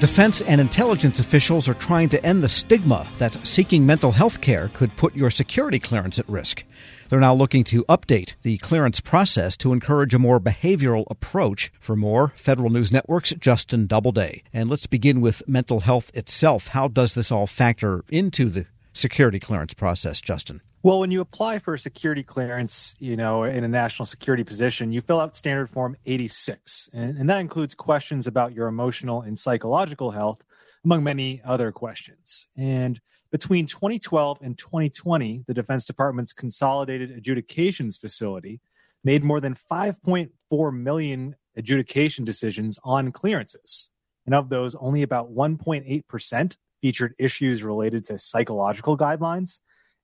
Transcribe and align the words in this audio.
Defense 0.00 0.40
and 0.40 0.62
intelligence 0.62 1.20
officials 1.20 1.68
are 1.68 1.74
trying 1.74 2.08
to 2.08 2.24
end 2.24 2.42
the 2.42 2.48
stigma 2.48 3.06
that 3.18 3.46
seeking 3.46 3.84
mental 3.84 4.12
health 4.12 4.40
care 4.40 4.70
could 4.72 4.96
put 4.96 5.14
your 5.14 5.28
security 5.28 5.78
clearance 5.78 6.18
at 6.18 6.26
risk. 6.26 6.64
They're 7.10 7.20
now 7.20 7.34
looking 7.34 7.64
to 7.64 7.84
update 7.84 8.34
the 8.40 8.56
clearance 8.56 9.00
process 9.00 9.58
to 9.58 9.74
encourage 9.74 10.14
a 10.14 10.18
more 10.18 10.40
behavioral 10.40 11.04
approach. 11.10 11.70
For 11.80 11.96
more, 11.96 12.32
Federal 12.34 12.70
News 12.70 12.90
Network's 12.90 13.34
Justin 13.38 13.86
Doubleday. 13.86 14.42
And 14.54 14.70
let's 14.70 14.86
begin 14.86 15.20
with 15.20 15.46
mental 15.46 15.80
health 15.80 16.10
itself. 16.14 16.68
How 16.68 16.88
does 16.88 17.12
this 17.12 17.30
all 17.30 17.46
factor 17.46 18.02
into 18.08 18.48
the 18.48 18.64
security 18.94 19.38
clearance 19.38 19.74
process, 19.74 20.22
Justin? 20.22 20.62
Well, 20.82 20.98
when 20.98 21.10
you 21.10 21.20
apply 21.20 21.58
for 21.58 21.74
a 21.74 21.78
security 21.78 22.22
clearance, 22.22 22.94
you 22.98 23.14
know, 23.14 23.44
in 23.44 23.64
a 23.64 23.68
national 23.68 24.06
security 24.06 24.44
position, 24.44 24.92
you 24.92 25.02
fill 25.02 25.20
out 25.20 25.36
standard 25.36 25.68
form 25.68 25.94
86. 26.06 26.88
And, 26.94 27.18
and, 27.18 27.28
that 27.28 27.40
includes 27.40 27.74
questions 27.74 28.26
about 28.26 28.54
your 28.54 28.66
emotional 28.66 29.20
and 29.20 29.38
psychological 29.38 30.10
health, 30.10 30.42
among 30.82 31.04
many 31.04 31.42
other 31.44 31.70
questions. 31.70 32.46
And 32.56 32.98
between 33.30 33.66
2012 33.66 34.38
and 34.40 34.56
2020, 34.56 35.44
the 35.46 35.52
Defense 35.52 35.84
Department's 35.84 36.32
Consolidated 36.32 37.10
Adjudications 37.10 37.98
Facility 37.98 38.62
made 39.04 39.22
more 39.22 39.40
than 39.40 39.58
5.4 39.70 40.72
million 40.72 41.36
adjudication 41.56 42.24
decisions 42.24 42.78
on 42.84 43.12
clearances. 43.12 43.90
And 44.24 44.34
of 44.34 44.48
those, 44.48 44.74
only 44.76 45.02
about 45.02 45.30
1.8% 45.30 46.56
featured 46.80 47.14
issues 47.18 47.62
related 47.62 48.06
to 48.06 48.18
psychological 48.18 48.96
guidelines 48.96 49.58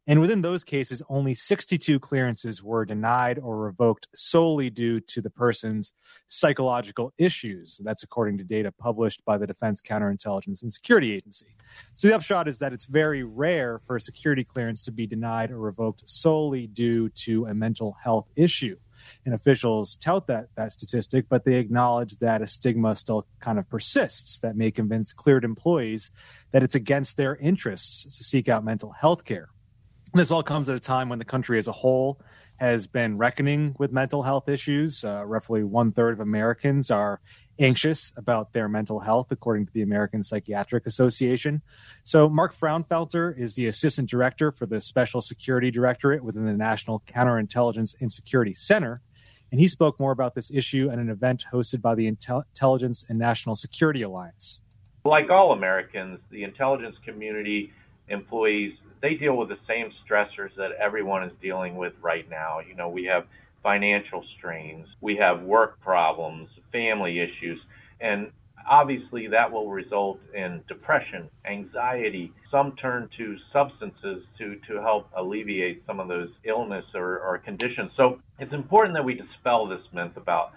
and 0.08 0.20
within 0.20 0.42
those 0.42 0.62
cases, 0.62 1.02
only 1.08 1.34
62 1.34 1.98
clearances 1.98 2.62
were 2.62 2.84
denied 2.84 3.40
or 3.40 3.58
revoked 3.58 4.06
solely 4.14 4.70
due 4.70 5.00
to 5.00 5.20
the 5.20 5.30
person's 5.30 5.94
psychological 6.28 7.12
issues. 7.18 7.80
That's 7.82 8.04
according 8.04 8.38
to 8.38 8.44
data 8.44 8.70
published 8.70 9.24
by 9.24 9.36
the 9.36 9.48
Defense 9.48 9.82
Counterintelligence 9.82 10.62
and 10.62 10.72
Security 10.72 11.12
Agency. 11.12 11.56
So 11.96 12.06
the 12.06 12.14
upshot 12.14 12.46
is 12.46 12.58
that 12.60 12.72
it's 12.72 12.84
very 12.84 13.24
rare 13.24 13.80
for 13.84 13.96
a 13.96 14.00
security 14.00 14.44
clearance 14.44 14.84
to 14.84 14.92
be 14.92 15.08
denied 15.08 15.50
or 15.50 15.58
revoked 15.58 16.08
solely 16.08 16.68
due 16.68 17.08
to 17.10 17.46
a 17.46 17.54
mental 17.54 17.96
health 18.00 18.28
issue. 18.36 18.76
And 19.24 19.34
officials 19.34 19.96
tout 19.96 20.26
that, 20.28 20.48
that 20.56 20.72
statistic, 20.72 21.26
but 21.28 21.44
they 21.44 21.56
acknowledge 21.56 22.16
that 22.18 22.42
a 22.42 22.46
stigma 22.46 22.96
still 22.96 23.26
kind 23.40 23.58
of 23.58 23.68
persists 23.68 24.38
that 24.38 24.56
may 24.56 24.70
convince 24.70 25.12
cleared 25.12 25.44
employees 25.44 26.10
that 26.52 26.62
it's 26.62 26.74
against 26.74 27.16
their 27.16 27.36
interests 27.36 28.04
to 28.04 28.24
seek 28.24 28.48
out 28.48 28.64
mental 28.64 28.92
health 28.92 29.24
care. 29.24 29.50
This 30.16 30.30
all 30.30 30.42
comes 30.42 30.70
at 30.70 30.76
a 30.76 30.80
time 30.80 31.10
when 31.10 31.18
the 31.18 31.26
country 31.26 31.58
as 31.58 31.68
a 31.68 31.72
whole 31.72 32.18
has 32.56 32.86
been 32.86 33.18
reckoning 33.18 33.76
with 33.78 33.92
mental 33.92 34.22
health 34.22 34.48
issues. 34.48 35.04
Uh, 35.04 35.22
roughly 35.26 35.62
one 35.62 35.92
third 35.92 36.14
of 36.14 36.20
Americans 36.20 36.90
are 36.90 37.20
anxious 37.58 38.14
about 38.16 38.54
their 38.54 38.66
mental 38.66 38.98
health, 38.98 39.26
according 39.30 39.66
to 39.66 39.72
the 39.74 39.82
American 39.82 40.22
Psychiatric 40.22 40.86
Association. 40.86 41.60
So, 42.02 42.30
Mark 42.30 42.56
Frownfelter 42.56 43.38
is 43.38 43.56
the 43.56 43.66
assistant 43.66 44.08
director 44.08 44.52
for 44.52 44.64
the 44.64 44.80
Special 44.80 45.20
Security 45.20 45.70
Directorate 45.70 46.24
within 46.24 46.46
the 46.46 46.54
National 46.54 47.00
Counterintelligence 47.00 48.00
and 48.00 48.10
Security 48.10 48.54
Center. 48.54 49.02
And 49.52 49.60
he 49.60 49.68
spoke 49.68 50.00
more 50.00 50.12
about 50.12 50.34
this 50.34 50.50
issue 50.50 50.88
at 50.90 50.98
an 50.98 51.10
event 51.10 51.44
hosted 51.52 51.82
by 51.82 51.94
the 51.94 52.10
Intel- 52.10 52.44
Intelligence 52.54 53.04
and 53.10 53.18
National 53.18 53.54
Security 53.54 54.00
Alliance. 54.00 54.62
Like 55.04 55.28
all 55.28 55.52
Americans, 55.52 56.20
the 56.30 56.42
intelligence 56.42 56.96
community 57.04 57.70
employees 58.08 58.78
they 59.06 59.14
deal 59.14 59.36
with 59.36 59.48
the 59.48 59.58
same 59.68 59.92
stressors 60.04 60.50
that 60.56 60.72
everyone 60.82 61.22
is 61.22 61.32
dealing 61.40 61.76
with 61.76 61.92
right 62.02 62.28
now. 62.28 62.58
You 62.58 62.74
know, 62.74 62.88
we 62.88 63.04
have 63.04 63.26
financial 63.62 64.24
strains, 64.36 64.88
we 65.00 65.14
have 65.16 65.42
work 65.42 65.80
problems, 65.80 66.48
family 66.72 67.20
issues, 67.20 67.60
and 68.00 68.32
obviously 68.68 69.28
that 69.28 69.52
will 69.52 69.70
result 69.70 70.18
in 70.34 70.60
depression, 70.66 71.30
anxiety. 71.48 72.32
Some 72.50 72.74
turn 72.82 73.08
to 73.16 73.36
substances 73.52 74.24
to, 74.38 74.56
to 74.68 74.80
help 74.80 75.08
alleviate 75.16 75.84
some 75.86 76.00
of 76.00 76.08
those 76.08 76.30
illness 76.44 76.84
or, 76.92 77.20
or 77.20 77.38
conditions. 77.38 77.92
So 77.96 78.18
it's 78.40 78.52
important 78.52 78.94
that 78.94 79.04
we 79.04 79.14
dispel 79.14 79.68
this 79.68 79.82
myth 79.92 80.16
about 80.16 80.50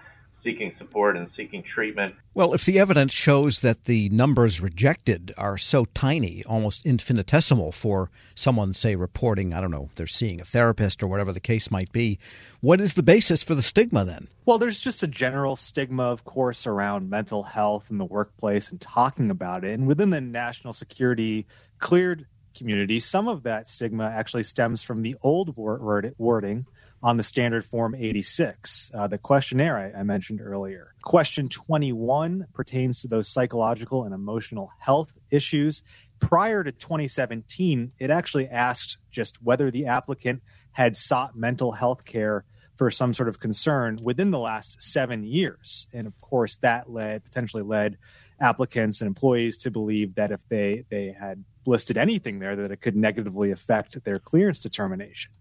seeking 0.44 0.74
support 0.78 1.18
and 1.18 1.30
seeking 1.36 1.64
treatment. 1.64 2.16
Well, 2.34 2.54
if 2.54 2.66
the 2.66 2.80
evidence 2.80 3.12
shows 3.12 3.60
that 3.62 3.86
the 3.86 4.10
numbers 4.10 4.62
rejected 4.62 5.34
are 5.38 5.58
so 5.58 5.86
tiny, 5.86 6.44
almost 6.46 6.86
infinitesimal 6.86 7.72
for 7.74 8.10
someone, 8.36 8.74
say, 8.74 8.96
reporting, 8.96 9.54
I 9.54 9.62
don't 9.62 9.72
know, 9.72 9.90
they're 9.96 10.08
seeing 10.08 10.40
a 10.40 10.46
therapist 10.46 11.04
or 11.04 11.08
whatever 11.08 11.34
the 11.34 11.40
case 11.40 11.70
might 11.70 11.92
be, 11.92 12.20
what 12.62 12.80
is 12.80 12.94
the 12.94 13.04
basis 13.04 13.44
for 13.44 13.56
the 13.56 13.62
stigma 13.62 14.06
then? 14.06 14.28
Well, 14.46 14.58
there's 14.58 14.80
just 14.80 15.04
a 15.04 15.08
general 15.08 15.56
stigma, 15.56 16.04
of 16.04 16.24
course, 16.24 16.66
around 16.66 17.10
mental 17.10 17.44
health 17.44 17.86
in 17.90 17.98
the 17.98 18.06
workplace 18.06 18.72
and 18.72 18.80
talking 18.80 19.30
about 19.30 19.64
it. 19.66 19.78
And 19.78 19.88
within 19.88 20.10
the 20.10 20.22
national 20.22 20.74
security 20.74 21.46
cleared 21.80 22.26
community, 22.56 23.00
some 23.00 23.28
of 23.28 23.44
that 23.44 23.70
stigma 23.70 24.06
actually 24.06 24.44
stems 24.44 24.84
from 24.84 25.02
the 25.02 25.16
old 25.22 25.56
wording 25.56 26.66
on 27.02 27.18
the 27.18 27.24
standard 27.24 27.66
form 27.66 27.96
86, 27.96 28.92
uh, 28.94 29.08
the 29.08 29.18
questionnaire 29.18 29.78
I, 29.78 30.00
I 30.00 30.04
mentioned 30.04 30.42
earlier. 30.42 30.94
Question 31.02 31.48
21 31.50 32.48
pertains 32.54 33.02
to 33.02 33.08
those 33.08 33.28
psychological 33.28 34.04
and 34.04 34.14
emotional 34.14 34.72
health 34.80 35.14
issues. 35.32 35.84
Prior 36.20 36.64
to 36.64 36.72
2017, 36.72 37.94
it 38.00 38.10
actually 38.10 38.48
asked 38.50 38.98
just 39.12 39.42
whether 39.42 39.72
the 39.72 39.86
applicant 39.86 40.42
had 40.72 40.98
sought 40.98 41.36
mental 41.36 41.72
health 41.72 42.06
care 42.06 42.44
for 42.76 42.92
some 42.92 43.14
sort 43.14 43.28
of 43.28 43.40
concern 43.40 44.00
within 44.02 44.32
the 44.32 44.40
last 44.40 44.82
seven 44.82 45.24
years. 45.24 45.88
And 45.94 46.08
of 46.08 46.20
course, 46.22 46.58
that 46.58 46.90
led 46.90 47.24
potentially 47.24 47.64
led 47.64 47.98
applicants 48.42 49.02
and 49.02 49.08
employees 49.08 49.58
to 49.58 49.72
believe 49.72 50.16
that 50.16 50.32
if 50.32 50.42
they 50.50 50.86
they 50.90 51.16
had 51.18 51.44
listed 51.66 51.98
anything 51.98 52.40
there 52.40 52.56
that 52.56 52.72
it 52.72 52.82
could 52.82 52.96
negatively 52.96 53.52
affect 53.52 54.04
their 54.04 54.20
clearance 54.20 54.60
determination. 54.60 55.32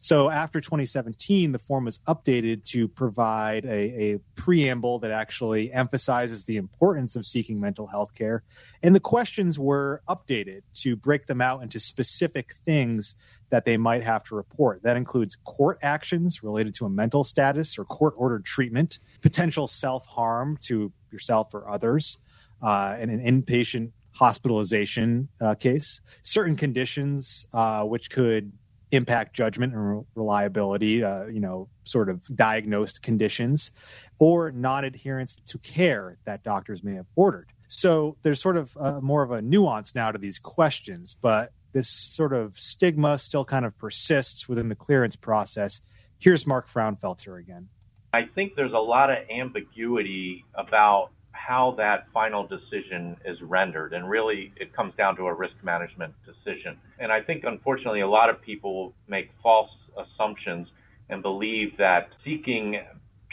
So 0.00 0.30
after 0.30 0.60
2017, 0.60 1.52
the 1.52 1.58
form 1.58 1.84
was 1.86 1.98
updated 2.00 2.64
to 2.66 2.88
provide 2.88 3.64
a, 3.64 4.14
a, 4.14 4.18
preamble 4.36 5.00
that 5.00 5.10
actually 5.10 5.72
emphasizes 5.72 6.44
the 6.44 6.56
importance 6.56 7.16
of 7.16 7.26
seeking 7.26 7.60
mental 7.60 7.86
health 7.86 8.14
care. 8.14 8.44
And 8.82 8.94
the 8.94 9.00
questions 9.00 9.58
were 9.58 10.02
updated 10.08 10.62
to 10.74 10.94
break 10.94 11.26
them 11.26 11.40
out 11.40 11.62
into 11.62 11.80
specific 11.80 12.54
things 12.64 13.16
that 13.50 13.64
they 13.64 13.76
might 13.76 14.02
have 14.02 14.24
to 14.24 14.34
report. 14.34 14.82
That 14.82 14.96
includes 14.96 15.36
court 15.44 15.78
actions 15.82 16.42
related 16.42 16.74
to 16.76 16.86
a 16.86 16.90
mental 16.90 17.24
status 17.24 17.78
or 17.78 17.84
court 17.84 18.14
ordered 18.16 18.44
treatment, 18.44 18.98
potential 19.20 19.66
self 19.66 20.06
harm 20.06 20.58
to 20.62 20.92
yourself 21.10 21.54
or 21.54 21.68
others, 21.68 22.18
uh, 22.62 22.96
and 22.98 23.10
an 23.10 23.20
inpatient 23.20 23.92
hospitalization 24.12 25.28
uh, 25.40 25.54
case, 25.54 26.00
certain 26.22 26.56
conditions 26.56 27.46
uh, 27.52 27.82
which 27.82 28.10
could 28.10 28.52
impact 28.90 29.34
judgment 29.34 29.74
and 29.74 30.04
reliability, 30.14 31.02
uh, 31.02 31.26
you 31.26 31.40
know, 31.40 31.68
sort 31.84 32.08
of 32.08 32.24
diagnosed 32.34 33.02
conditions, 33.02 33.72
or 34.18 34.50
non 34.52 34.84
adherence 34.84 35.40
to 35.46 35.58
care 35.58 36.16
that 36.24 36.42
doctors 36.42 36.82
may 36.82 36.94
have 36.94 37.06
ordered. 37.14 37.52
So 37.68 38.16
there's 38.22 38.40
sort 38.40 38.56
of 38.56 38.76
uh, 38.78 39.00
more 39.00 39.22
of 39.22 39.32
a 39.32 39.42
nuance 39.42 39.94
now 39.94 40.12
to 40.12 40.18
these 40.18 40.38
questions, 40.38 41.16
but 41.20 41.52
this 41.72 41.88
sort 41.88 42.32
of 42.32 42.58
stigma 42.58 43.18
still 43.18 43.44
kind 43.44 43.64
of 43.64 43.76
persists 43.76 44.48
within 44.48 44.68
the 44.68 44.74
clearance 44.74 45.16
process. 45.16 45.82
Here's 46.18 46.46
Mark 46.46 46.70
Frownfelter 46.70 47.38
again. 47.38 47.68
I 48.14 48.24
think 48.34 48.54
there's 48.54 48.72
a 48.72 48.78
lot 48.78 49.10
of 49.10 49.18
ambiguity 49.28 50.44
about 50.54 51.10
how 51.46 51.74
that 51.76 52.06
final 52.12 52.46
decision 52.46 53.16
is 53.24 53.40
rendered. 53.42 53.92
And 53.92 54.08
really, 54.08 54.52
it 54.56 54.74
comes 54.74 54.94
down 54.96 55.16
to 55.16 55.26
a 55.26 55.34
risk 55.34 55.54
management 55.62 56.12
decision. 56.24 56.76
And 56.98 57.12
I 57.12 57.22
think, 57.22 57.44
unfortunately, 57.44 58.00
a 58.00 58.08
lot 58.08 58.30
of 58.30 58.42
people 58.42 58.92
make 59.08 59.30
false 59.42 59.70
assumptions 59.96 60.66
and 61.08 61.22
believe 61.22 61.76
that 61.78 62.08
seeking 62.24 62.80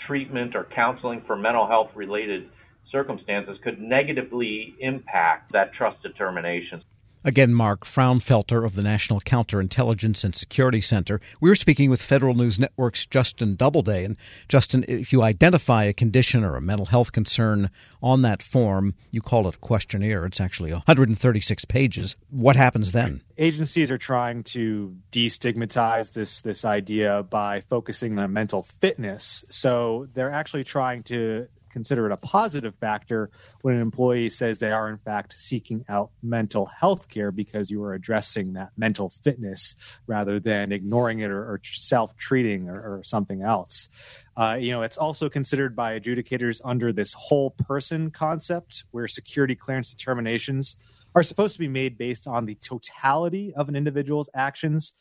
treatment 0.05 0.55
or 0.55 0.67
counseling 0.75 1.23
for 1.25 1.35
mental 1.35 1.67
health 1.67 1.89
related 1.95 2.49
circumstances 2.91 3.57
could 3.63 3.79
negatively 3.79 4.75
impact 4.79 5.51
that 5.53 5.73
trust 5.73 6.01
determination. 6.03 6.83
Again, 7.25 7.53
Mark 7.53 7.85
Frownfelter 7.85 8.65
of 8.65 8.75
the 8.75 8.81
National 8.81 9.21
Counterintelligence 9.21 10.25
and 10.25 10.35
Security 10.35 10.81
Center. 10.81 11.21
We 11.39 11.49
are 11.49 11.55
speaking 11.55 11.89
with 11.89 12.01
Federal 12.01 12.33
News 12.33 12.59
Network's 12.59 13.05
Justin 13.05 13.55
Doubleday. 13.55 14.03
And 14.03 14.17
Justin, 14.49 14.83
if 14.89 15.13
you 15.13 15.21
identify 15.21 15.85
a 15.85 15.93
condition 15.93 16.43
or 16.43 16.57
a 16.57 16.61
mental 16.61 16.87
health 16.87 17.13
concern 17.13 17.69
on 18.01 18.23
that 18.23 18.43
form, 18.43 18.93
you 19.09 19.21
call 19.21 19.47
it 19.47 19.55
a 19.55 19.57
questionnaire. 19.59 20.25
It's 20.25 20.41
actually 20.41 20.73
136 20.73 21.63
pages. 21.65 22.17
What 22.29 22.57
happens 22.57 22.91
then? 22.91 23.21
Agencies 23.37 23.89
are 23.89 23.97
trying 23.97 24.43
to 24.43 24.95
destigmatize 25.11 26.11
this 26.11 26.41
this 26.41 26.65
idea 26.65 27.23
by 27.23 27.61
focusing 27.61 28.19
on 28.19 28.33
mental 28.33 28.63
fitness. 28.63 29.45
So 29.49 30.07
they're 30.13 30.31
actually 30.31 30.65
trying 30.65 31.03
to 31.03 31.47
consider 31.73 32.05
it 32.05 32.11
a 32.11 32.17
positive 32.17 32.75
factor 32.75 33.31
when 33.61 33.75
an 33.75 33.81
employee 33.81 34.29
says 34.29 34.59
they 34.59 34.71
are, 34.71 34.87
in 34.87 34.99
fact, 34.99 35.37
seeking 35.37 35.83
out 35.89 36.11
mental 36.21 36.65
health 36.67 37.09
care 37.09 37.31
because 37.31 37.69
you 37.69 37.83
are 37.83 37.95
addressing 37.95 38.53
that 38.53 38.69
mental 38.77 39.09
fitness 39.09 39.75
rather 40.07 40.39
than 40.39 40.71
ignoring 40.71 41.19
it 41.19 41.31
or, 41.31 41.41
or 41.41 41.59
self 41.63 42.15
treating 42.15 42.69
or, 42.69 42.99
or, 42.99 43.03
something 43.03 43.41
else. 43.41 43.89
Uh, 44.37 44.55
you 44.59 44.71
know, 44.71 44.83
it's 44.83 44.97
also 44.97 45.27
considered 45.27 45.75
by 45.75 45.99
adjudicators 45.99 46.61
under 46.63 46.93
this 46.93 47.13
whole 47.13 47.49
person 47.51 48.11
concept 48.11 48.85
where 48.91 49.07
security 49.07 49.55
clearance 49.55 49.93
determinations 49.93 50.77
are 51.15 51.23
supposed 51.23 51.53
to 51.53 51.59
be 51.59 51.67
made 51.67 51.97
based 51.97 52.27
on 52.27 52.45
the 52.45 52.55
totality 52.55 53.53
of 53.55 53.67
an 53.67 53.75
individual's 53.75 54.29
actions, 54.33 54.93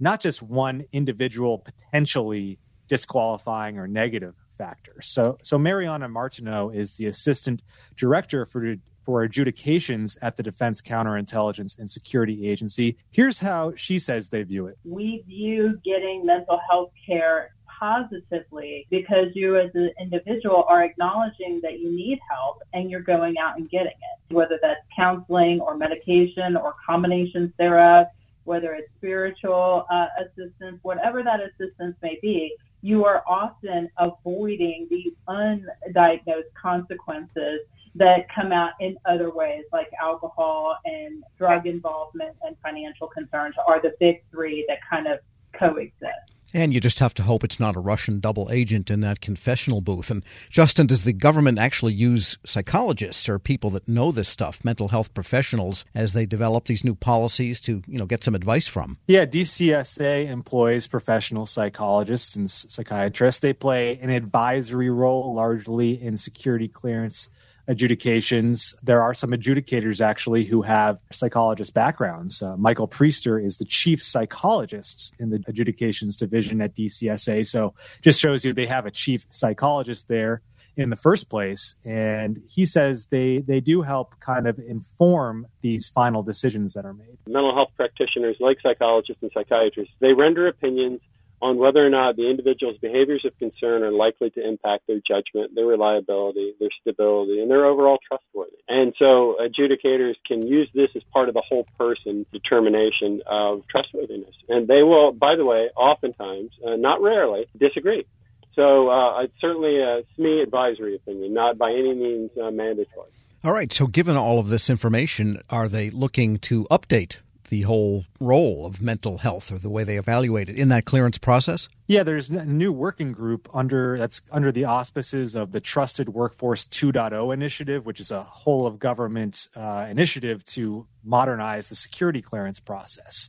not 0.00 0.20
just 0.20 0.42
one 0.42 0.84
individual 0.92 1.58
potentially 1.58 2.58
disqualifying 2.88 3.78
or 3.78 3.86
negative 3.86 4.34
factor. 4.56 5.00
So, 5.02 5.38
so 5.42 5.58
Mariana 5.58 6.08
Martineau 6.08 6.70
is 6.70 6.96
the 6.96 7.06
assistant 7.06 7.62
director 7.96 8.46
for 8.46 8.76
for 9.04 9.22
adjudications 9.22 10.16
at 10.22 10.36
the 10.36 10.42
Defense 10.42 10.80
Counterintelligence 10.80 11.78
and 11.78 11.90
Security 11.90 12.48
Agency. 12.48 12.96
Here's 13.10 13.38
how 13.38 13.74
she 13.76 13.98
says 13.98 14.30
they 14.30 14.42
view 14.42 14.66
it. 14.66 14.78
We 14.84 15.22
view 15.26 15.78
getting 15.84 16.24
mental 16.24 16.58
health 16.70 16.90
care 17.06 17.54
positively 17.78 18.86
because 18.90 19.26
you 19.34 19.58
as 19.58 19.70
an 19.74 19.90
individual 20.00 20.64
are 20.68 20.82
acknowledging 20.84 21.60
that 21.62 21.80
you 21.80 21.94
need 21.94 22.18
help 22.30 22.62
and 22.72 22.90
you're 22.90 23.02
going 23.02 23.36
out 23.38 23.58
and 23.58 23.68
getting 23.68 23.88
it, 23.88 24.34
whether 24.34 24.58
that's 24.62 24.80
counseling 24.96 25.60
or 25.60 25.76
medication 25.76 26.56
or 26.56 26.74
combinations 26.86 27.52
thereof, 27.58 28.06
whether 28.44 28.74
it's 28.74 28.88
spiritual 28.96 29.86
uh, 29.90 30.06
assistance, 30.20 30.78
whatever 30.82 31.22
that 31.22 31.40
assistance 31.40 31.96
may 32.02 32.18
be, 32.22 32.54
you 32.84 33.02
are 33.06 33.24
often 33.26 33.88
avoiding 33.98 34.86
these 34.90 35.14
undiagnosed 35.26 36.52
consequences 36.60 37.60
that 37.94 38.28
come 38.28 38.52
out 38.52 38.72
in 38.78 38.94
other 39.06 39.30
ways, 39.30 39.64
like 39.72 39.88
alcohol 39.98 40.76
and 40.84 41.24
drug 41.38 41.66
involvement 41.66 42.36
and 42.42 42.54
financial 42.62 43.06
concerns 43.08 43.54
are 43.66 43.80
the 43.80 43.94
big 44.00 44.22
three 44.30 44.66
that 44.68 44.80
kind 44.88 45.06
of 45.06 45.18
coexist. 45.58 46.33
And 46.54 46.72
you 46.72 46.80
just 46.80 47.00
have 47.00 47.14
to 47.14 47.24
hope 47.24 47.42
it's 47.42 47.58
not 47.58 47.74
a 47.74 47.80
Russian 47.80 48.20
double 48.20 48.48
agent 48.50 48.88
in 48.88 49.00
that 49.00 49.20
confessional 49.20 49.80
booth. 49.80 50.08
And 50.08 50.24
Justin, 50.48 50.86
does 50.86 51.02
the 51.02 51.12
government 51.12 51.58
actually 51.58 51.94
use 51.94 52.38
psychologists 52.46 53.28
or 53.28 53.40
people 53.40 53.70
that 53.70 53.88
know 53.88 54.12
this 54.12 54.28
stuff, 54.28 54.64
mental 54.64 54.88
health 54.88 55.12
professionals, 55.14 55.84
as 55.96 56.12
they 56.12 56.26
develop 56.26 56.66
these 56.66 56.84
new 56.84 56.94
policies 56.94 57.60
to, 57.62 57.82
you 57.88 57.98
know, 57.98 58.06
get 58.06 58.22
some 58.22 58.36
advice 58.36 58.68
from? 58.68 58.98
Yeah, 59.08 59.26
DCSA 59.26 60.28
employs 60.28 60.86
professional 60.86 61.44
psychologists 61.44 62.36
and 62.36 62.48
psychiatrists. 62.48 63.40
They 63.40 63.52
play 63.52 63.98
an 64.00 64.10
advisory 64.10 64.90
role 64.90 65.34
largely 65.34 66.00
in 66.00 66.16
security 66.16 66.68
clearance 66.68 67.30
adjudications. 67.68 68.74
There 68.82 69.02
are 69.02 69.14
some 69.14 69.30
adjudicators 69.30 70.00
actually 70.00 70.44
who 70.44 70.62
have 70.62 71.00
psychologist 71.12 71.74
backgrounds. 71.74 72.42
Uh, 72.42 72.56
Michael 72.56 72.88
Priester 72.88 73.42
is 73.42 73.58
the 73.58 73.64
chief 73.64 74.02
psychologist 74.02 75.14
in 75.18 75.30
the 75.30 75.42
adjudications 75.46 76.16
division 76.16 76.60
at 76.60 76.74
DCSA. 76.74 77.46
So 77.46 77.74
just 78.02 78.20
shows 78.20 78.44
you 78.44 78.52
they 78.52 78.66
have 78.66 78.86
a 78.86 78.90
chief 78.90 79.24
psychologist 79.30 80.08
there 80.08 80.42
in 80.76 80.90
the 80.90 80.96
first 80.96 81.28
place. 81.28 81.76
And 81.84 82.42
he 82.48 82.66
says 82.66 83.06
they, 83.06 83.38
they 83.38 83.60
do 83.60 83.82
help 83.82 84.18
kind 84.20 84.46
of 84.46 84.58
inform 84.58 85.46
these 85.62 85.88
final 85.88 86.22
decisions 86.22 86.74
that 86.74 86.84
are 86.84 86.94
made. 86.94 87.18
Mental 87.26 87.54
health 87.54 87.70
practitioners, 87.76 88.36
like 88.40 88.58
psychologists 88.60 89.22
and 89.22 89.30
psychiatrists, 89.32 89.94
they 90.00 90.12
render 90.12 90.48
opinions 90.48 91.00
on 91.44 91.58
whether 91.58 91.84
or 91.84 91.90
not 91.90 92.16
the 92.16 92.30
individual's 92.30 92.78
behaviors 92.78 93.22
of 93.26 93.38
concern 93.38 93.82
are 93.82 93.92
likely 93.92 94.30
to 94.30 94.48
impact 94.48 94.86
their 94.86 95.00
judgment, 95.06 95.54
their 95.54 95.66
reliability, 95.66 96.54
their 96.58 96.70
stability, 96.80 97.38
and 97.38 97.50
their 97.50 97.66
overall 97.66 97.98
trustworthiness. 98.08 98.62
And 98.66 98.94
so 98.98 99.36
adjudicators 99.38 100.14
can 100.26 100.46
use 100.46 100.70
this 100.74 100.88
as 100.96 101.02
part 101.12 101.28
of 101.28 101.34
the 101.34 101.42
whole 101.46 101.66
person 101.76 102.24
determination 102.32 103.20
of 103.26 103.62
trustworthiness. 103.68 104.34
And 104.48 104.66
they 104.66 104.82
will, 104.82 105.12
by 105.12 105.36
the 105.36 105.44
way, 105.44 105.68
oftentimes, 105.76 106.50
uh, 106.66 106.76
not 106.76 107.02
rarely, 107.02 107.44
disagree. 107.60 108.06
So 108.54 108.88
uh, 108.88 109.24
it's 109.24 109.38
certainly 109.38 109.80
a 109.80 110.02
SME 110.18 110.42
advisory 110.42 110.96
opinion, 110.96 111.34
not 111.34 111.58
by 111.58 111.72
any 111.72 111.92
means 111.92 112.30
uh, 112.42 112.50
mandatory. 112.52 113.10
All 113.42 113.52
right. 113.52 113.70
So, 113.70 113.86
given 113.86 114.16
all 114.16 114.38
of 114.38 114.48
this 114.48 114.70
information, 114.70 115.42
are 115.50 115.68
they 115.68 115.90
looking 115.90 116.38
to 116.38 116.64
update 116.70 117.20
the 117.54 117.62
whole 117.62 118.04
role 118.18 118.66
of 118.66 118.82
mental 118.82 119.18
health 119.18 119.52
or 119.52 119.58
the 119.58 119.70
way 119.70 119.84
they 119.84 119.96
evaluate 119.96 120.48
it 120.48 120.56
in 120.56 120.70
that 120.70 120.84
clearance 120.84 121.18
process? 121.18 121.68
Yeah, 121.86 122.02
there's 122.02 122.30
a 122.30 122.44
new 122.44 122.72
working 122.72 123.12
group 123.12 123.48
under 123.54 123.96
that's 123.96 124.20
under 124.32 124.50
the 124.50 124.64
auspices 124.64 125.36
of 125.36 125.52
the 125.52 125.60
Trusted 125.60 126.08
Workforce 126.08 126.66
2.0 126.66 127.32
initiative, 127.32 127.86
which 127.86 128.00
is 128.00 128.10
a 128.10 128.24
whole 128.24 128.66
of 128.66 128.80
government 128.80 129.46
uh, 129.54 129.86
initiative 129.88 130.44
to 130.46 130.88
modernize 131.04 131.68
the 131.68 131.76
security 131.76 132.20
clearance 132.20 132.58
process. 132.58 133.28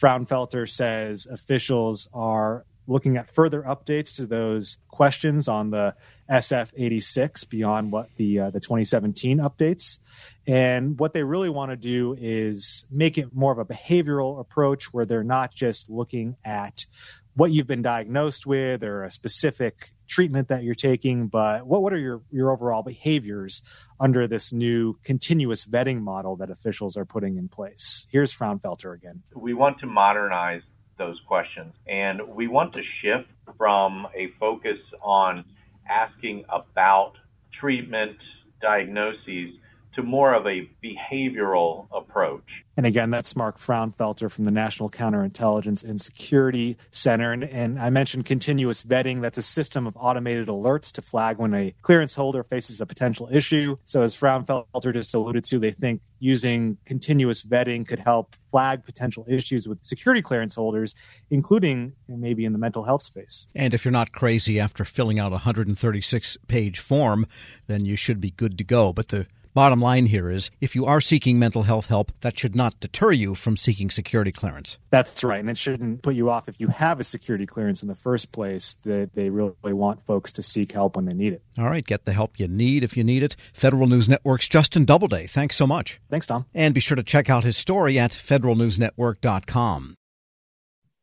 Frownfelter 0.00 0.68
says 0.68 1.26
officials 1.26 2.08
are 2.14 2.64
looking 2.86 3.16
at 3.16 3.28
further 3.28 3.62
updates 3.62 4.14
to 4.16 4.26
those 4.26 4.78
questions 4.88 5.48
on 5.48 5.70
the 5.70 5.96
SF 6.30 6.70
86 6.76 7.44
beyond 7.44 7.92
what 7.92 8.08
the 8.16 8.40
uh, 8.40 8.50
the 8.50 8.60
2017 8.60 9.38
updates. 9.38 9.98
And 10.46 10.98
what 10.98 11.12
they 11.12 11.22
really 11.22 11.48
want 11.48 11.70
to 11.70 11.76
do 11.76 12.16
is 12.18 12.86
make 12.90 13.18
it 13.18 13.34
more 13.34 13.52
of 13.52 13.58
a 13.58 13.64
behavioral 13.64 14.40
approach 14.40 14.92
where 14.92 15.04
they're 15.04 15.24
not 15.24 15.54
just 15.54 15.90
looking 15.90 16.36
at 16.44 16.86
what 17.34 17.50
you've 17.50 17.66
been 17.66 17.82
diagnosed 17.82 18.46
with 18.46 18.82
or 18.82 19.04
a 19.04 19.10
specific 19.10 19.92
treatment 20.06 20.48
that 20.48 20.62
you're 20.62 20.74
taking, 20.74 21.28
but 21.28 21.66
what, 21.66 21.82
what 21.82 21.92
are 21.92 21.98
your, 21.98 22.22
your 22.30 22.50
overall 22.50 22.82
behaviors 22.82 23.62
under 23.98 24.26
this 24.26 24.52
new 24.52 24.98
continuous 25.02 25.64
vetting 25.64 26.00
model 26.00 26.36
that 26.36 26.50
officials 26.50 26.96
are 26.96 27.04
putting 27.04 27.36
in 27.36 27.48
place? 27.48 28.06
Here's 28.10 28.34
Frownfelter 28.34 28.94
again. 28.94 29.22
We 29.34 29.54
want 29.54 29.78
to 29.80 29.86
modernize 29.86 30.62
those 30.98 31.20
questions 31.26 31.74
and 31.86 32.20
we 32.28 32.46
want 32.46 32.72
to 32.74 32.82
shift 33.02 33.28
from 33.58 34.06
a 34.14 34.28
focus 34.38 34.78
on 35.02 35.44
asking 35.88 36.44
about 36.48 37.12
treatment 37.60 38.16
diagnoses 38.60 39.50
to 39.94 40.02
more 40.02 40.34
of 40.34 40.46
a 40.46 40.68
behavioral 40.82 41.86
approach. 41.92 42.63
And 42.76 42.86
again, 42.86 43.10
that's 43.10 43.36
Mark 43.36 43.58
Frownfelter 43.58 44.30
from 44.30 44.44
the 44.44 44.50
National 44.50 44.90
Counterintelligence 44.90 45.84
and 45.84 46.00
Security 46.00 46.76
Center. 46.90 47.32
And, 47.32 47.44
and, 47.44 47.78
I 47.78 47.90
mentioned 47.90 48.24
continuous 48.24 48.82
vetting. 48.82 49.20
That's 49.20 49.38
a 49.38 49.42
system 49.42 49.86
of 49.86 49.96
automated 49.96 50.48
alerts 50.48 50.90
to 50.92 51.02
flag 51.02 51.38
when 51.38 51.54
a 51.54 51.74
clearance 51.82 52.14
holder 52.14 52.42
faces 52.42 52.80
a 52.80 52.86
potential 52.86 53.28
issue. 53.30 53.76
So, 53.84 54.02
as 54.02 54.16
Frownfelter 54.16 54.92
just 54.92 55.14
alluded 55.14 55.44
to, 55.44 55.58
they 55.58 55.70
think 55.70 56.00
using 56.18 56.78
continuous 56.86 57.42
vetting 57.42 57.86
could 57.86 57.98
help 57.98 58.34
flag 58.50 58.84
potential 58.84 59.24
issues 59.28 59.68
with 59.68 59.78
security 59.82 60.22
clearance 60.22 60.54
holders, 60.54 60.94
including 61.30 61.92
maybe 62.08 62.44
in 62.44 62.52
the 62.52 62.58
mental 62.58 62.84
health 62.84 63.02
space. 63.02 63.46
And 63.54 63.74
if 63.74 63.84
you're 63.84 63.92
not 63.92 64.12
crazy 64.12 64.58
after 64.58 64.84
filling 64.84 65.18
out 65.18 65.28
a 65.28 65.42
136 65.44 66.38
page 66.48 66.78
form, 66.78 67.26
then 67.66 67.84
you 67.84 67.96
should 67.96 68.20
be 68.20 68.30
good 68.30 68.56
to 68.58 68.64
go. 68.64 68.92
But 68.92 69.08
the 69.08 69.26
Bottom 69.54 69.80
line 69.80 70.06
here 70.06 70.28
is 70.30 70.50
if 70.60 70.74
you 70.74 70.84
are 70.84 71.00
seeking 71.00 71.38
mental 71.38 71.62
health 71.62 71.86
help, 71.86 72.10
that 72.22 72.36
should 72.36 72.56
not 72.56 72.80
deter 72.80 73.12
you 73.12 73.36
from 73.36 73.56
seeking 73.56 73.88
security 73.88 74.32
clearance. 74.32 74.78
That's 74.90 75.22
right. 75.22 75.38
And 75.38 75.48
it 75.48 75.56
shouldn't 75.56 76.02
put 76.02 76.16
you 76.16 76.28
off 76.28 76.48
if 76.48 76.58
you 76.58 76.66
have 76.66 76.98
a 76.98 77.04
security 77.04 77.46
clearance 77.46 77.80
in 77.80 77.88
the 77.88 77.94
first 77.94 78.32
place, 78.32 78.76
that 78.82 79.12
they 79.14 79.30
really 79.30 79.54
want 79.62 80.04
folks 80.04 80.32
to 80.32 80.42
seek 80.42 80.72
help 80.72 80.96
when 80.96 81.04
they 81.04 81.14
need 81.14 81.34
it. 81.34 81.42
All 81.56 81.66
right. 81.66 81.86
Get 81.86 82.04
the 82.04 82.12
help 82.12 82.40
you 82.40 82.48
need 82.48 82.82
if 82.82 82.96
you 82.96 83.04
need 83.04 83.22
it. 83.22 83.36
Federal 83.52 83.86
News 83.86 84.08
Network's 84.08 84.48
Justin 84.48 84.84
Doubleday. 84.84 85.28
Thanks 85.28 85.54
so 85.54 85.68
much. 85.68 86.00
Thanks, 86.10 86.26
Tom. 86.26 86.46
And 86.52 86.74
be 86.74 86.80
sure 86.80 86.96
to 86.96 87.04
check 87.04 87.30
out 87.30 87.44
his 87.44 87.56
story 87.56 87.96
at 87.96 88.10
federalnewsnetwork.com. 88.10 89.94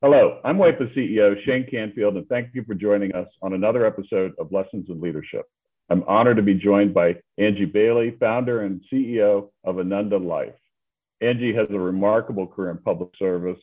Hello, 0.01 0.39
I'm 0.43 0.57
WIPA 0.57 0.93
CEO 0.97 1.35
Shane 1.45 1.67
Canfield, 1.71 2.17
and 2.17 2.27
thank 2.27 2.49
you 2.53 2.65
for 2.65 2.73
joining 2.73 3.13
us 3.15 3.27
on 3.41 3.53
another 3.53 3.85
episode 3.85 4.33
of 4.39 4.51
Lessons 4.51 4.87
in 4.89 4.99
Leadership. 4.99 5.45
I'm 5.91 6.05
honored 6.07 6.37
to 6.37 6.41
be 6.41 6.53
joined 6.53 6.93
by 6.93 7.17
Angie 7.37 7.65
Bailey, 7.65 8.15
founder 8.17 8.61
and 8.61 8.79
CEO 8.89 9.49
of 9.65 9.77
Ananda 9.77 10.17
Life. 10.17 10.55
Angie 11.19 11.53
has 11.53 11.67
a 11.69 11.77
remarkable 11.77 12.47
career 12.47 12.71
in 12.71 12.77
public 12.77 13.09
service, 13.19 13.59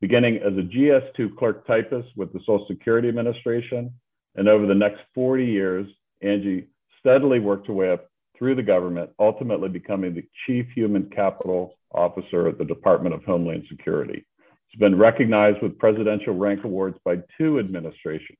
beginning 0.00 0.36
as 0.36 0.52
a 0.52 0.62
GS2 0.62 1.36
clerk 1.36 1.66
typist 1.66 2.10
with 2.16 2.32
the 2.32 2.38
Social 2.46 2.64
Security 2.68 3.08
Administration. 3.08 3.92
And 4.36 4.48
over 4.48 4.66
the 4.66 4.74
next 4.74 5.00
40 5.16 5.44
years, 5.44 5.88
Angie 6.22 6.68
steadily 7.00 7.40
worked 7.40 7.66
her 7.66 7.72
way 7.72 7.90
up 7.90 8.08
through 8.38 8.54
the 8.54 8.62
government, 8.62 9.10
ultimately 9.18 9.68
becoming 9.68 10.14
the 10.14 10.24
Chief 10.46 10.66
Human 10.76 11.10
Capital 11.10 11.74
Officer 11.92 12.46
at 12.46 12.56
the 12.56 12.64
Department 12.64 13.16
of 13.16 13.24
Homeland 13.24 13.64
Security. 13.68 14.24
She's 14.68 14.78
been 14.78 14.96
recognized 14.96 15.60
with 15.60 15.76
presidential 15.80 16.36
rank 16.36 16.62
awards 16.62 16.98
by 17.04 17.16
two 17.36 17.58
administrations 17.58 18.38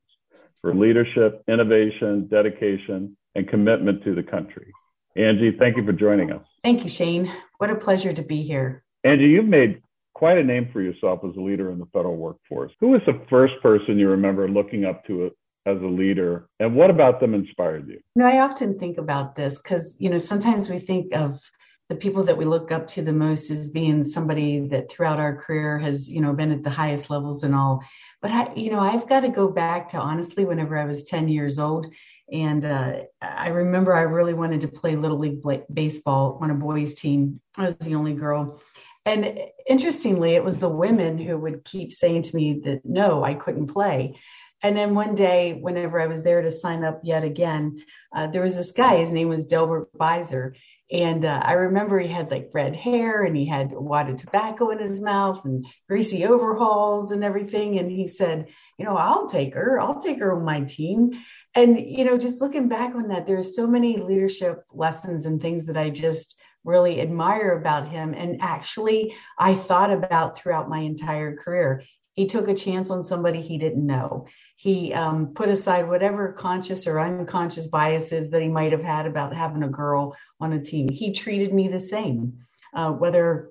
for 0.61 0.73
leadership, 0.73 1.43
innovation, 1.49 2.29
dedication, 2.31 3.17
and 3.35 3.49
commitment 3.49 4.03
to 4.05 4.15
the 4.15 4.23
country. 4.23 4.73
Angie, 5.17 5.57
thank 5.59 5.77
you 5.77 5.85
for 5.85 5.93
joining 5.93 6.33
us. 6.33 6.45
Thank 6.63 6.83
you, 6.83 6.89
Shane. 6.89 7.33
What 7.59 7.71
a 7.71 7.77
pleasure 7.77 8.13
to 8.13 8.23
be 8.23 8.43
here. 8.43 8.85
Angie, 9.05 9.25
you've 9.27 9.47
made 9.47 9.83
quite 10.15 10.39
a 10.39 10.43
name 10.43 10.69
for 10.73 10.81
yourself 10.81 11.21
as 11.29 11.37
a 11.37 11.41
leader 11.41 11.71
in 11.71 11.79
the 11.79 11.87
federal 11.87 12.17
workforce. 12.17 12.73
Who 12.81 12.89
was 12.89 13.03
the 13.07 13.21
first 13.29 13.55
person 13.63 13.99
you 13.99 14.09
remember 14.09 14.49
looking 14.49 14.85
up 14.85 15.05
to 15.07 15.31
as 15.67 15.81
a 15.81 15.87
leader, 15.87 16.47
and 16.61 16.75
what 16.75 16.91
about 16.91 17.21
them 17.21 17.33
inspired 17.33 17.89
you? 17.89 17.95
You 17.95 18.23
know, 18.23 18.27
I 18.27 18.41
often 18.41 18.79
think 18.79 18.99
about 18.99 19.35
this 19.35 19.59
because 19.59 19.97
you 19.99 20.11
know 20.11 20.19
sometimes 20.19 20.69
we 20.69 20.79
think 20.79 21.15
of 21.15 21.41
the 21.89 21.97
people 21.97 22.25
that 22.25 22.37
we 22.37 22.45
look 22.45 22.73
up 22.73 22.87
to 22.89 23.03
the 23.03 23.13
most 23.13 23.51
as 23.51 23.69
being 23.69 24.05
somebody 24.05 24.67
that 24.69 24.91
throughout 24.91 25.21
our 25.21 25.37
career 25.37 25.79
has 25.79 26.09
you 26.09 26.21
know 26.21 26.33
been 26.33 26.51
at 26.51 26.63
the 26.63 26.71
highest 26.71 27.11
levels 27.11 27.43
and 27.43 27.55
all 27.55 27.83
but 28.23 28.31
i 28.31 28.53
you 28.55 28.71
know 28.71 28.81
i've 28.81 29.09
got 29.09 29.21
to 29.21 29.29
go 29.29 29.49
back 29.49 29.89
to 29.89 29.99
honestly 29.99 30.45
whenever 30.45 30.79
i 30.79 30.85
was 30.85 31.05
10 31.05 31.29
years 31.29 31.59
old 31.59 31.93
and 32.33 32.65
uh, 32.65 32.95
i 33.21 33.49
remember 33.49 33.95
i 33.95 34.03
really 34.03 34.35
wanted 34.35 34.61
to 34.61 34.69
play 34.69 34.97
little 34.97 35.19
league 35.19 35.43
baseball 35.73 36.39
on 36.41 36.51
a 36.51 36.55
boys 36.55 36.95
team 36.95 37.41
i 37.57 37.65
was 37.65 37.77
the 37.77 37.95
only 37.95 38.15
girl 38.15 38.61
and 39.07 39.39
interestingly 39.69 40.35
it 40.35 40.45
was 40.45 40.59
the 40.59 40.69
women 40.69 41.19
who 41.19 41.37
would 41.37 41.65
keep 41.65 41.93
saying 41.93 42.23
to 42.23 42.35
me 42.35 42.61
that 42.65 42.81
no 42.85 43.23
i 43.25 43.35
couldn't 43.35 43.67
play 43.67 44.19
and 44.63 44.77
then 44.77 44.95
one 44.95 45.15
day 45.15 45.59
whenever 45.61 46.01
i 46.01 46.07
was 46.07 46.23
there 46.23 46.43
to 46.43 46.51
sign 46.51 46.85
up 46.85 47.01
yet 47.05 47.25
again 47.25 47.83
uh, 48.17 48.27
there 48.27 48.43
was 48.43 48.57
this 48.57 48.73
guy 48.73 48.97
his 48.97 49.13
name 49.13 49.29
was 49.29 49.45
delbert 49.45 49.93
beiser 49.93 50.55
and 50.93 51.25
uh, 51.25 51.41
I 51.43 51.53
remember 51.53 51.99
he 51.99 52.09
had 52.09 52.31
like 52.31 52.51
red 52.53 52.77
hair 52.77 53.25
and 53.25 53.35
he 53.35 53.47
had 53.47 53.73
a 53.73 53.81
wad 53.81 54.11
of 54.11 54.17
tobacco 54.17 54.71
in 54.71 54.79
his 54.79 55.01
mouth 55.01 55.45
and 55.45 55.67
greasy 55.89 56.25
overalls 56.25 57.11
and 57.11 57.25
everything. 57.25 57.79
And 57.79 57.91
he 57.91 58.07
said, 58.07 58.49
you 58.79 58.85
know, 58.85 58.97
I'll 58.97 59.29
take 59.29 59.55
her. 59.55 59.81
I'll 59.81 60.01
take 60.01 60.19
her 60.19 60.37
on 60.37 60.45
my 60.45 60.61
team. 60.61 61.13
And, 61.55 61.79
you 61.79 62.05
know, 62.05 62.19
just 62.19 62.41
looking 62.41 62.69
back 62.69 62.95
on 62.95 63.09
that, 63.09 63.27
there's 63.27 63.55
so 63.55 63.67
many 63.67 63.99
leadership 63.99 64.65
lessons 64.73 65.25
and 65.25 65.41
things 65.41 65.67
that 65.67 65.77
I 65.77 65.91
just 65.91 66.37
really 66.65 67.01
admire 67.01 67.59
about 67.59 67.89
him. 67.89 68.15
And 68.15 68.41
actually, 68.41 69.15
I 69.39 69.55
thought 69.55 69.93
about 69.93 70.37
throughout 70.37 70.69
my 70.69 70.81
entire 70.81 71.37
career. 71.37 71.85
He 72.15 72.27
took 72.27 72.49
a 72.49 72.55
chance 72.55 72.91
on 72.91 73.03
somebody 73.03 73.41
he 73.41 73.59
didn't 73.59 73.87
know. 73.87 74.27
He 74.57 74.93
um, 74.93 75.35
put 75.35 75.49
aside 75.49 75.89
whatever 75.89 76.33
conscious 76.33 76.87
or 76.87 77.01
unconscious 77.01 77.67
biases 77.67 78.31
that 78.31 78.43
he 78.43 78.49
might 78.49 78.73
have 78.73 78.83
had 78.83 79.07
about 79.07 79.35
having 79.35 79.63
a 79.65 79.69
girl 79.69 80.17
on 80.41 80.53
a 80.53 80.63
team. 80.63 80.89
He 80.89 81.13
treated 81.13 81.53
me 81.53 81.69
the 81.69 81.81
same. 81.81 82.39
Uh, 82.73 82.91
whether 82.91 83.51